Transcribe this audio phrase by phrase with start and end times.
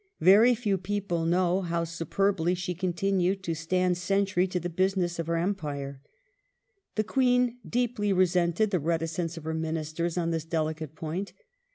[0.19, 5.27] "Very few people know how superbly she continued to stand sentry to the business of
[5.27, 6.01] her Empire.
[6.05, 6.09] '"^^
[6.95, 11.33] The Queen deeply resented the reticence of her Ministers on this delicate point.